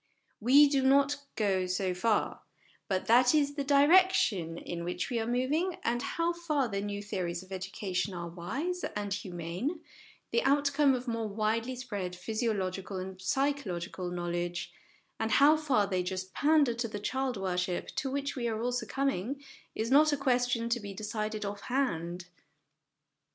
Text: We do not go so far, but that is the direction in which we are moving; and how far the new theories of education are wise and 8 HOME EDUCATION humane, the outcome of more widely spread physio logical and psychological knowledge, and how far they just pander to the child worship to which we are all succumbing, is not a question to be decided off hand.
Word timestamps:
We 0.39 0.67
do 0.67 0.81
not 0.81 1.17
go 1.35 1.67
so 1.67 1.93
far, 1.93 2.41
but 2.87 3.05
that 3.05 3.35
is 3.35 3.53
the 3.53 3.63
direction 3.63 4.57
in 4.57 4.83
which 4.83 5.11
we 5.11 5.19
are 5.19 5.27
moving; 5.27 5.77
and 5.83 6.01
how 6.01 6.33
far 6.33 6.67
the 6.67 6.81
new 6.81 7.03
theories 7.03 7.43
of 7.43 7.51
education 7.51 8.15
are 8.15 8.27
wise 8.27 8.83
and 8.83 8.93
8 8.93 8.95
HOME 8.97 9.01
EDUCATION 9.05 9.21
humane, 9.31 9.79
the 10.31 10.41
outcome 10.41 10.95
of 10.95 11.07
more 11.07 11.27
widely 11.27 11.75
spread 11.75 12.15
physio 12.15 12.51
logical 12.51 12.97
and 12.97 13.21
psychological 13.21 14.09
knowledge, 14.09 14.73
and 15.19 15.33
how 15.33 15.55
far 15.55 15.85
they 15.85 16.01
just 16.01 16.33
pander 16.33 16.73
to 16.73 16.87
the 16.87 16.97
child 16.99 17.37
worship 17.37 17.89
to 17.97 18.09
which 18.09 18.35
we 18.35 18.47
are 18.47 18.59
all 18.59 18.71
succumbing, 18.71 19.43
is 19.75 19.91
not 19.91 20.11
a 20.11 20.17
question 20.17 20.67
to 20.69 20.79
be 20.79 20.95
decided 20.95 21.45
off 21.45 21.61
hand. 21.61 22.25